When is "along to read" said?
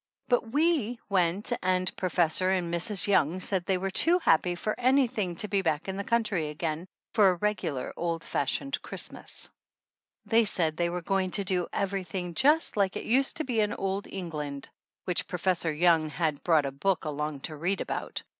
17.05-17.79